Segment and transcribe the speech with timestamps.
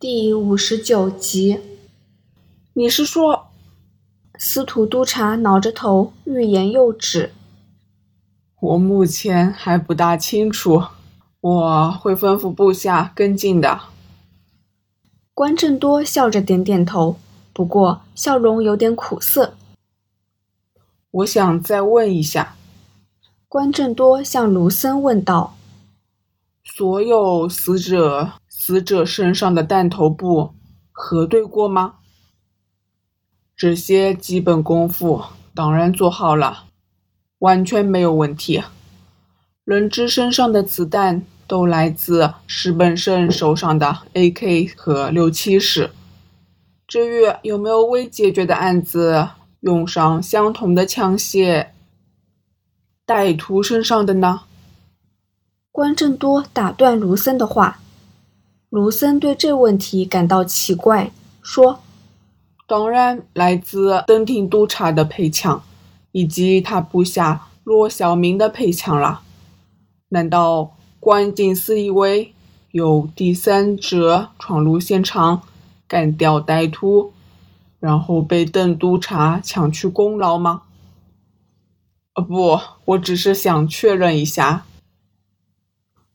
[0.00, 1.60] 第五十九集，
[2.72, 3.48] 你是说？
[4.38, 7.34] 司徒督察挠着头，欲言又止。
[8.62, 10.84] 我目前还不大清楚，
[11.42, 13.78] 我会吩咐部下跟进的。
[15.34, 17.18] 关正多笑着点点头，
[17.52, 19.52] 不过笑容有点苦涩。
[21.10, 22.56] 我想再问一下。
[23.46, 25.58] 关正多向卢森问道
[26.64, 28.32] ：“所有死者。”
[28.62, 30.52] 死者身上的弹头部
[30.92, 31.94] 核对过吗？
[33.56, 35.24] 这些基本功夫
[35.54, 36.64] 当然做好了，
[37.38, 38.62] 完全没有问题。
[39.64, 45.92] 人质身上的子弹都来自石本胜手上的 AK 和六七式。
[46.86, 51.68] 至于有没有未解决的案子用上相同的枪械，
[53.06, 54.42] 歹徒身上的呢？
[55.72, 57.78] 关正多打断卢森的话。
[58.70, 61.10] 卢森对这问题感到奇怪，
[61.42, 61.80] 说
[62.68, 65.60] ：“当然，来自登廷督察的配枪，
[66.12, 69.22] 以及他部下骆小明的配枪了。
[70.10, 72.32] 难道关景司以为
[72.70, 75.42] 有第三者闯入现场，
[75.88, 77.12] 干掉歹徒，
[77.80, 80.62] 然后被邓督察抢去功劳吗
[82.14, 84.64] ？”“啊，不，我只是想确认一下。”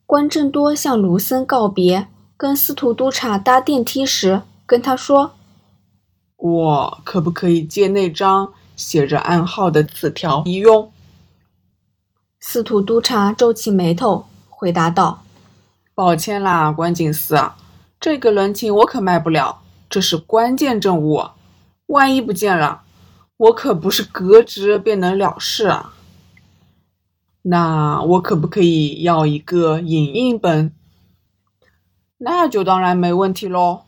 [0.08, 2.08] 关正多向卢森告别。
[2.38, 5.32] 跟司徒督察搭电梯时，跟他说
[6.36, 10.92] ：“我可不可以借那张写着暗号的字条一用？”
[12.42, 15.24] 司徒督察皱起眉头，回答道
[15.96, 17.40] ：“抱歉啦，关警司，
[18.02, 21.24] 这个人情我可卖不了，这是关键证物，
[21.86, 22.82] 万一不见了，
[23.38, 25.94] 我可不是革职便能了事啊。
[27.44, 30.74] 那我可不可以要一个影印本？”
[32.26, 33.82] 那就当然没问题喽。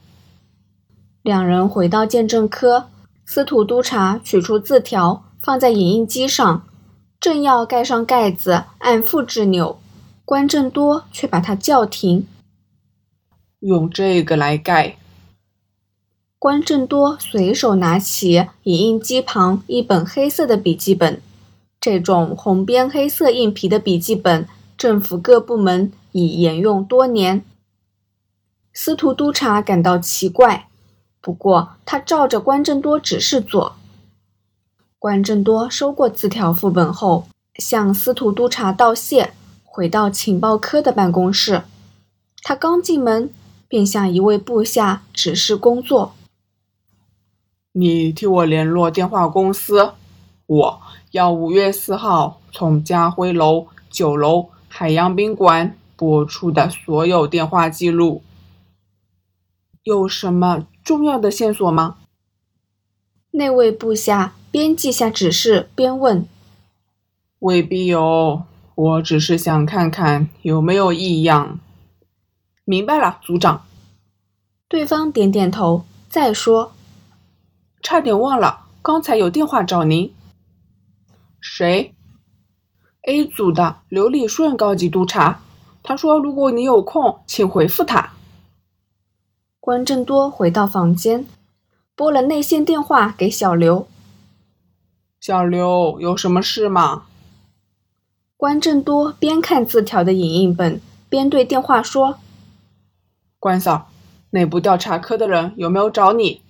[1.23, 2.85] 两人回到鉴证科，
[3.25, 6.63] 司徒督察取出字条放在影印机上，
[7.19, 9.79] 正要盖上盖子按复制钮，
[10.23, 12.27] 关正多却把他叫停。
[13.61, 14.97] 用这个来盖。
[16.37, 21.19] 关正多随手拿起影印机旁一本黑色的笔记本，
[21.81, 24.47] 这种红边黑色硬皮的笔记本，
[24.77, 27.43] 政府各部门已沿用多年。
[28.79, 30.67] 司徒督察感到奇怪，
[31.19, 33.75] 不过他照着关正多指示做。
[34.99, 39.33] 关正多收过字条副本后，向司徒督察道谢，
[39.63, 41.63] 回到情报科的办公室。
[42.43, 43.31] 他刚进门，
[43.67, 46.13] 便向一位部下指示工作
[47.73, 49.93] ：“你替我联络电话公司，
[50.45, 58.21] 我要五月四号从家辉楼九楼海洋宾馆拨出的所有电话记录。”
[59.87, 61.95] 有什么重要的线索吗？
[63.31, 66.27] 那位部下边记下指示边问
[67.39, 68.43] ：“未必有，
[68.75, 71.61] 我只是想看看有没有异样。”
[72.65, 73.65] 明白了，组长。
[74.67, 76.73] 对方点点头，再说
[77.81, 80.13] ：“差点忘了，刚才有电话找您。”
[81.39, 81.95] 谁
[83.03, 85.39] ？A 组的刘立顺高级督察，
[85.81, 88.11] 他说：“如果你有空，请回复他。”
[89.67, 91.25] 关正多回到房间，
[91.93, 93.85] 拨了内线电话给小刘。
[95.19, 97.03] 小刘，有什么事吗？
[98.37, 100.79] 关正多边看字条的影印本，
[101.09, 102.17] 边对电话说
[103.41, 103.89] ：“关嫂，
[104.29, 106.41] 内部调查科的人有没有找你？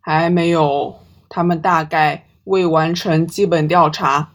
[0.00, 4.30] 还没有，他们大概未完成基本调查，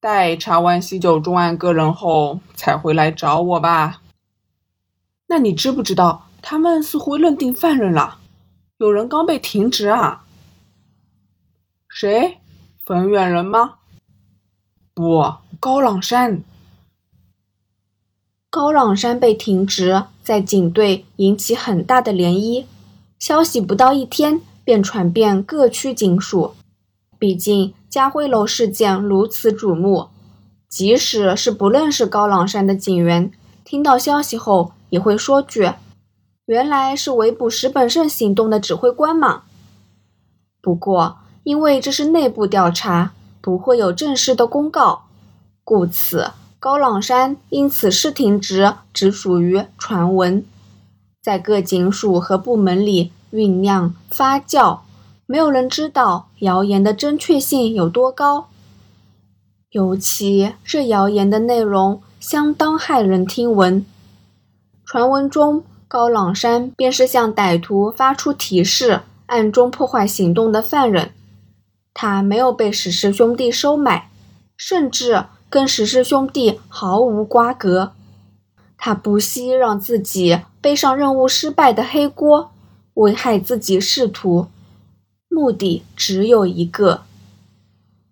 [0.00, 4.00] 待查完西九重案个人后才回来找我吧。
[5.26, 8.20] 那你知不知道？”他们似乎认定犯人了，
[8.78, 10.24] 有人刚被停职啊。
[11.90, 12.38] 谁？
[12.86, 13.74] 冯远人吗？
[14.94, 16.42] 不，高朗山。
[18.48, 22.64] 高朗山被停职，在警队引起很大的涟漪。
[23.18, 26.54] 消息不到一天便传遍各区警署。
[27.18, 30.08] 毕竟家辉楼事件如此瞩目，
[30.66, 33.30] 即使是不认识高朗山的警员，
[33.62, 35.74] 听到消息后也会说句。
[36.48, 39.42] 原来是围捕石本胜行动的指挥官嘛？
[40.62, 43.12] 不过因为这是内部调查，
[43.42, 45.02] 不会有正式的公告，
[45.62, 50.42] 故此高朗山因此事停职只属于传闻，
[51.22, 54.78] 在各警署和部门里酝酿发酵，
[55.26, 58.48] 没有人知道谣言的真确性有多高。
[59.72, 63.84] 尤其这谣言的内容相当骇人听闻，
[64.86, 65.62] 传闻中。
[65.88, 71.12] 高朗山便是向歹徒发出提示、暗中破坏行动的犯人。
[71.94, 74.10] 他没有被史氏兄弟收买，
[74.58, 77.92] 甚至跟史氏兄弟毫无瓜葛。
[78.76, 82.52] 他不惜让自己背上任务失败的黑锅，
[82.94, 84.46] 危害自己仕途，
[85.28, 87.00] 目的只有一个：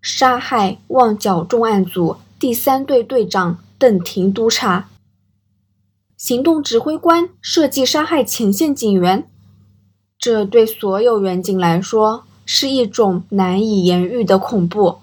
[0.00, 4.88] 杀害旺角重案组第三队队长邓廷督察。
[6.16, 9.28] 行动指挥官设计杀害前线警员，
[10.18, 14.98] 这对所有员警来说是一种难以言喻的恐怖。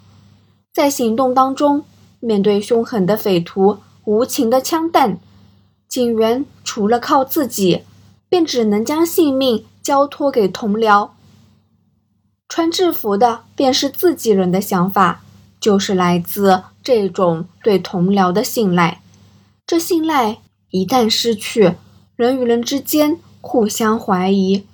[0.74, 1.84] 在行动当中，
[2.20, 5.20] 面对凶狠的匪徒、无情的枪弹。
[5.88, 7.84] 警员除了靠自己，
[8.28, 11.12] 便只能将性命交托给同僚。
[12.50, 15.22] 穿制服的便是自己人的想法，
[15.60, 19.02] 就是来自这种对同僚的信赖。
[19.68, 20.40] 这信赖
[20.74, 21.76] 一旦失去，
[22.16, 24.66] 人与人之间互相怀疑，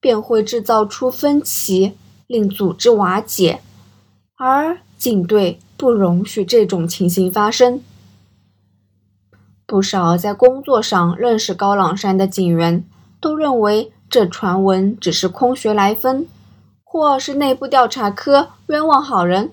[0.00, 1.94] 便会制造出分歧，
[2.28, 3.60] 令组织瓦解。
[4.38, 7.82] 而警队不容许这种情形发生。
[9.66, 12.84] 不少在工作上认识高朗山的警员
[13.20, 16.28] 都认为这传闻只是空穴来风，
[16.84, 19.50] 或是内部调查科冤枉好人。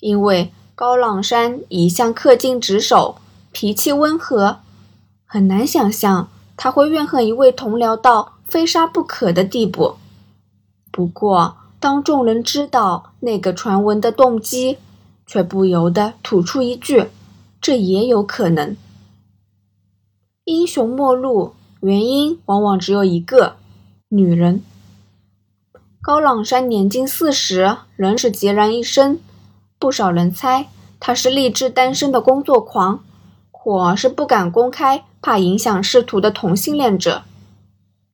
[0.00, 3.16] 因为高朗山一向恪尽职守，
[3.52, 4.60] 脾气温和，
[5.32, 9.94] 很难想象他会怨恨一位同僚到非杀不可的地步。
[10.90, 14.76] 不过，当众人知道那个传闻的动机，
[15.26, 17.06] 却不由得吐出一句
[17.62, 18.76] ：“这也有可能。”
[20.44, 23.56] 英雄末路，原因往往只有一个：
[24.10, 24.62] 女人。
[26.02, 29.18] 高朗山年近四十，仍是孑然一身。
[29.78, 30.68] 不少人猜
[31.00, 33.02] 他是励志单身的工作狂，
[33.64, 37.22] 或是不敢公开，怕影响仕途的同性恋者。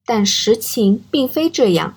[0.04, 1.94] 但实情并非这样。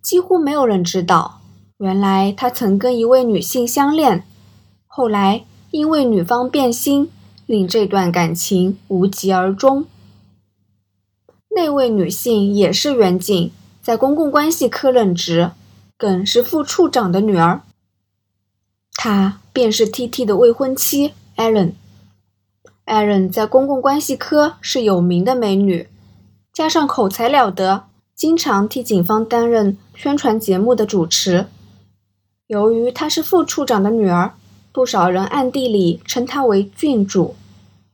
[0.00, 1.40] 几乎没有人知道，
[1.76, 4.24] 原来他曾跟一位女性相恋，
[4.86, 7.10] 后来因为女方变心。
[7.46, 9.86] 令这段感情无疾而终。
[11.50, 15.52] 那位女性也是远景，在公共关系科任职，
[15.96, 17.60] 更是副处长的女儿。
[18.96, 21.74] 她便是 T.T 的未婚妻 Allen。
[22.86, 25.88] Aaron 在公共关系科是有名的美女，
[26.52, 27.84] 加上口才了得，
[28.14, 31.46] 经常替警方担任宣传节目的主持。
[32.46, 34.32] 由于她是副处长的女儿。
[34.72, 37.34] 不少人暗地里称她为郡主，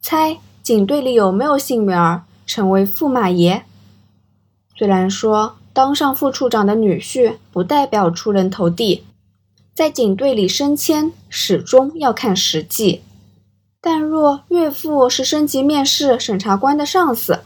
[0.00, 3.62] 猜警队里有没有幸女儿成为驸马爷。
[4.76, 9.04] 虽然说当上副处长的女婿不代表出人头地，
[9.72, 13.02] 在警队里升迁始终要看实际。
[13.84, 17.40] 但若岳父是升级面试审查官的上司，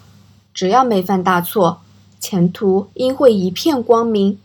[0.52, 1.80] 只要没犯大错，
[2.20, 4.38] 前途应会一片光明。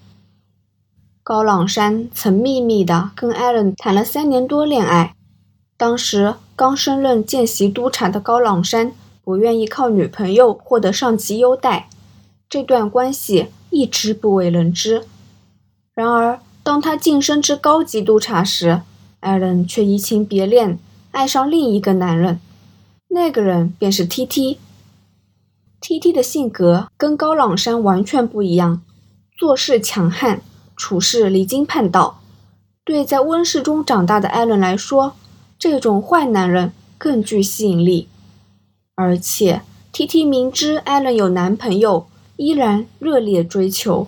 [1.21, 5.13] 高朗山曾秘密地跟艾伦谈了三年多恋爱。
[5.75, 11.89] 当时刚升任见习督察的高朗山不愿意靠女朋友获得上级优待，
[12.49, 15.03] 这段关系一直不为人知。
[15.93, 18.81] 然而，当他晋升至高级督察时，
[19.19, 20.79] 艾伦却移情别恋，
[21.11, 22.39] 爱上另一个男人。
[23.09, 24.57] 那个人便是 T.T。
[25.81, 28.81] T.T 的性格跟高朗山完全不一样，
[29.37, 30.41] 做事强悍。
[30.77, 32.21] 处事离经叛道，
[32.83, 35.13] 对在温室中长大的艾伦来说，
[35.59, 38.07] 这种坏男人更具吸引力。
[38.95, 42.07] 而且，T T 明知艾伦有男朋友，
[42.37, 44.07] 依然热烈追求。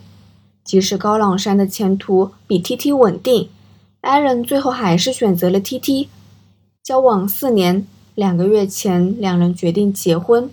[0.64, 3.50] 即使高朗山的前途比 T T 稳定，
[4.02, 6.10] 艾伦最后还是选择了 T T。
[6.84, 10.50] 交往四年，两个月前，两人决定结婚。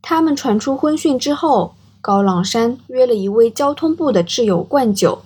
[0.00, 1.74] 他们传出婚讯之后。
[1.98, 5.22] 高朗山约了一位交通部的挚友灌酒，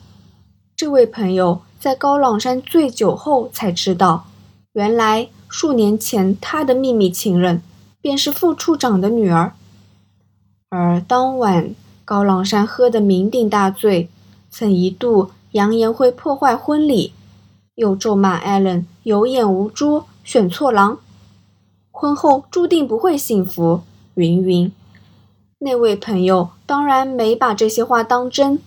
[0.75, 4.25] 这位朋友在高朗山醉酒后才知道，
[4.73, 7.63] 原来数年前他的秘密情人
[8.01, 9.53] 便是副处长的女儿。
[10.71, 11.75] 而当晚
[12.07, 14.09] 高朗山喝得酩酊大醉，
[14.51, 17.13] 曾一度扬言会破坏婚礼，
[17.75, 20.99] 又咒骂艾伦有眼无珠，选错郎，
[21.91, 23.83] 婚后注定不会幸福，
[24.15, 24.73] 云云。
[25.59, 28.59] 那位朋友当然没把这些话当真，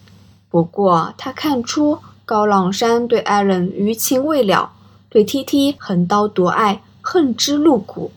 [0.50, 4.72] 不过他看出高朗山对艾伦余情未了，
[5.10, 8.12] 对 T T 横刀夺爱，恨之入骨。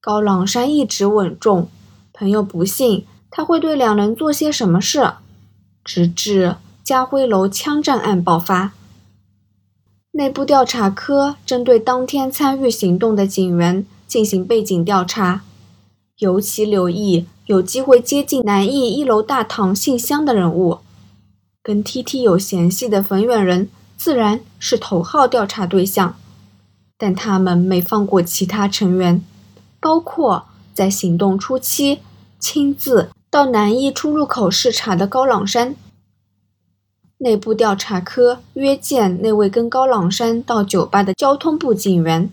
[0.00, 1.68] 高朗山一直稳重，
[2.12, 5.12] 朋友不信他会对两人做些什么事，
[5.84, 8.72] 直至家辉楼枪战案爆发，
[10.18, 15.42] 内部调查科针对当天参与行动的警员进行背景调查。
[16.18, 20.78] 尤其留意有机会接近南翼一楼大堂信箱的人物。
[21.62, 26.16] 跟 T.T 有嫌隙的冯远人自然是头号调查对象，
[26.96, 29.24] 但他们没放过其他成员，
[29.78, 32.00] 包括在行动初期
[32.40, 35.76] 亲自到南翼出入口视察的高朗山。
[37.18, 42.30] 内部调查科约见那位跟高朗山到酒吧的交通部警员，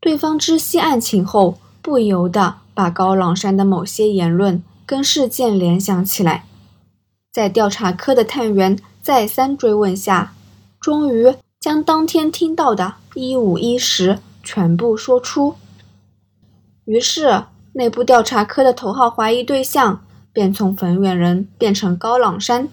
[0.00, 6.44] 对方知悉案情后，不由得把高朗山的某些言论跟事件联想起来。
[7.32, 10.34] 在调查科的探员再三追问下，
[10.78, 15.54] 终于将当天听到的一五一十全部说出。
[16.84, 20.04] 于是，内部调查科的头号怀疑对象
[20.34, 22.68] 便从冯远人变成高朗山。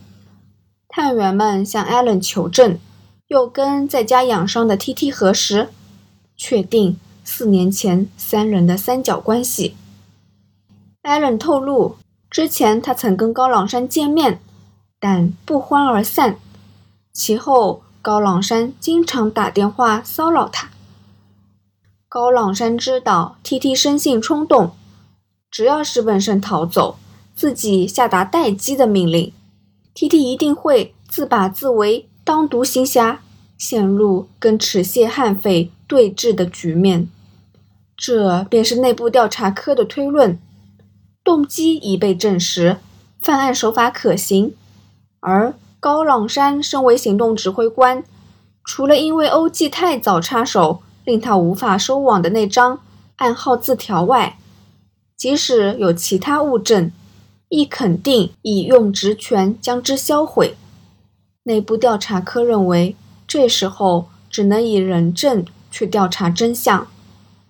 [1.02, 2.78] 探员们向艾伦求证，
[3.30, 5.70] 又跟在家养伤的 T.T 核实，
[6.36, 9.78] 确定四年前三人的三角关系。
[11.04, 11.96] 艾伦透露，
[12.30, 14.42] 之前他曾跟高朗山见面，
[15.00, 16.36] 但不欢而散。
[17.14, 20.70] 其后，高朗山经常打电话骚扰他。
[22.10, 24.72] 高朗山知道 T.T 生性冲动，
[25.50, 26.98] 只要石本胜逃走，
[27.34, 29.32] 自己下达待机的命令。
[30.00, 33.20] T.T 一定会自把自为，当独行侠，
[33.58, 37.10] 陷入跟齿蟹悍匪对峙的局面。
[37.98, 40.40] 这便是内部调查科的推论。
[41.22, 42.78] 动机已被证实，
[43.22, 44.54] 犯案手法可行。
[45.20, 48.02] 而高朗山身为行动指挥官，
[48.64, 52.80] 除了因为欧记太早插手，令他无法收网的那张
[53.18, 54.38] 暗号字条外，
[55.18, 56.90] 即使有其他物证。
[57.50, 60.56] 亦肯定以用职权将之销毁。
[61.44, 62.96] 内部调查科认为，
[63.28, 66.88] 这时候只能以人证去调查真相，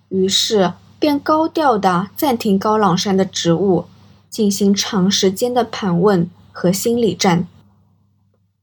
[0.08, 3.84] 于是便高调地暂停高朗山的职务，
[4.28, 7.46] 进行长时间的盘问和心理战。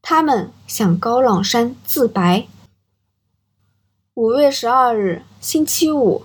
[0.02, 2.48] 他们向高朗山自白。
[4.16, 6.24] 五月十二日，星期五，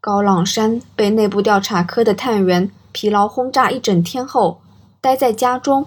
[0.00, 2.70] 高朗山被内部调查科的探员。
[2.92, 4.60] 疲劳轰炸一整天后，
[5.00, 5.86] 待在家中。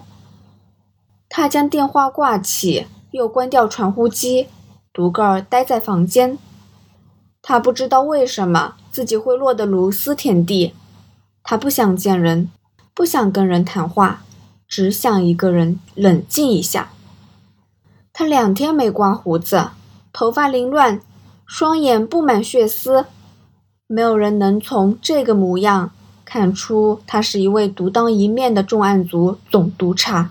[1.28, 4.48] 他将电话挂起，又关掉传呼机，
[4.92, 6.38] 独个儿待在房间。
[7.42, 10.72] 他不知道为什么自己会落得如斯田地。
[11.42, 12.50] 他不想见人，
[12.94, 14.22] 不想跟人谈话，
[14.66, 16.90] 只想一个人冷静一下。
[18.12, 19.70] 他两天没刮胡子，
[20.12, 21.00] 头发凌乱，
[21.44, 23.06] 双眼布满血丝。
[23.86, 25.90] 没有人能从这个模样。
[26.24, 30.30] 看出他是一位独当一面的重案组总督察，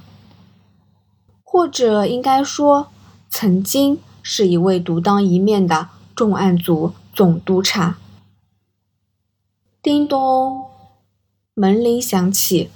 [1.44, 2.88] 或者应该说，
[3.30, 7.98] 曾经是一位独当一面的重案组总督察。
[9.82, 10.66] 叮咚，
[11.54, 12.70] 门铃响起。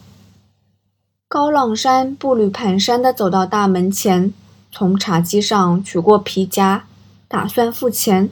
[1.27, 4.33] 高朗山步履蹒跚地走到大门前，
[4.71, 6.85] 从茶几上取过皮夹，
[7.27, 8.29] 打算付钱。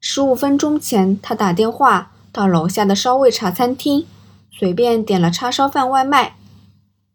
[0.00, 2.12] 十五分钟前，他打电话。
[2.38, 4.06] 到楼下的烧味茶餐厅，
[4.52, 6.36] 随便点了叉烧饭外卖。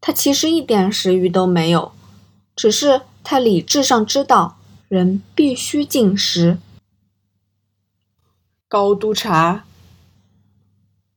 [0.01, 1.93] 他其实一点食欲都没有，
[2.57, 4.57] 只是他理智上知道
[4.89, 6.57] 人必须进食。
[8.67, 9.63] 高督察，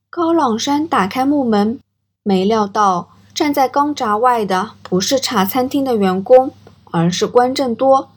[0.08, 1.80] 高朗山打开木门，
[2.22, 6.54] 没料到站在钢闸外的不是茶餐厅的员工，
[6.92, 8.12] 而是关正多。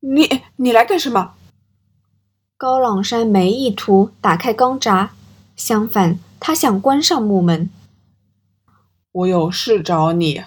[0.00, 1.32] 你你来干什么？
[2.60, 5.12] 高朗山没意图打开钢闸，
[5.56, 7.70] 相反，他想关上木门。
[9.12, 10.44] 我有事找你。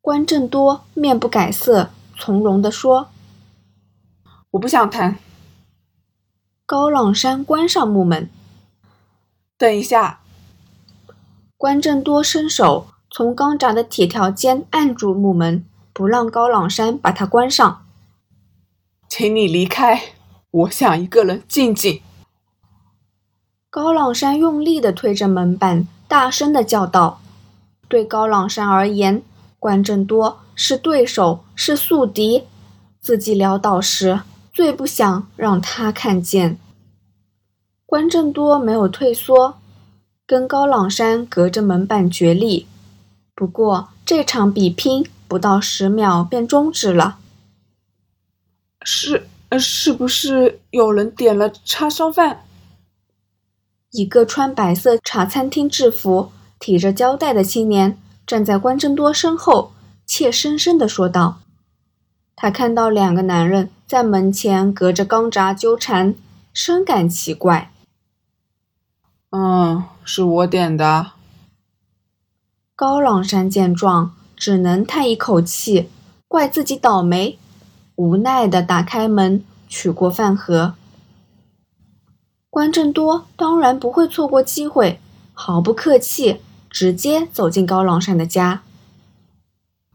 [0.00, 3.08] 关正多面不改色，从容地说
[4.52, 5.18] ：“我不想谈。”
[6.64, 8.30] 高朗山关上木门。
[9.58, 10.20] 等一下。
[11.58, 17.84] 关正多伸手从钢闸的铁条间按住木门，不让高朗山把它关上。
[19.06, 20.14] 请你离开。
[20.52, 22.02] 我想一个人静静。
[23.70, 27.20] 高朗山用力地推着门板，大声地叫道
[27.86, 29.22] ：“对高朗山而言，
[29.60, 32.44] 关正多是对手，是宿敌。
[33.00, 36.58] 自己潦倒时，最不想让他看见。”
[37.86, 39.58] 关正多没有退缩，
[40.26, 42.66] 跟高朗山隔着门板决力。
[43.36, 47.18] 不过，这场比拼不到十秒便终止了。
[48.82, 49.28] 是。
[49.50, 52.44] 呃，是不是有人点了叉烧饭？
[53.90, 56.30] 一个穿白色茶餐厅制服、
[56.60, 59.72] 提着胶带的青年站在关正多身后，
[60.06, 61.40] 怯生生地说道
[62.36, 66.14] ：“他看到两个男人在门前隔着钢闸纠缠，
[66.52, 67.72] 深感奇怪。”
[69.34, 71.10] 嗯，是我点的。
[72.76, 75.90] 高朗山见状，只能叹一口气，
[76.28, 77.36] 怪自己倒霉，
[78.00, 80.72] 无奈的打开门，取过饭盒。
[82.48, 84.98] 关正多当然不会错过机会，
[85.34, 86.40] 毫不客气，
[86.70, 88.62] 直接走进高朗山的家。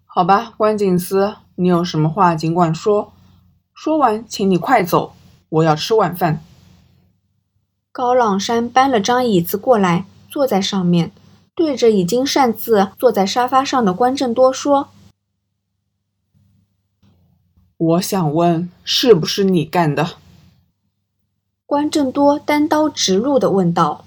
[0.06, 3.12] 好吧，关景思，你有什么话尽管说。
[3.74, 5.14] 说完，请你快走，
[5.50, 6.44] 我要吃晚饭。
[7.92, 11.12] 高朗山搬了张椅子过来，坐在上面，
[11.56, 14.90] 对着已经擅自坐在沙发上的关正多说
[17.78, 20.12] ：“我想问，是不是你干的？”
[21.68, 24.05] 关正多单刀直入的问道。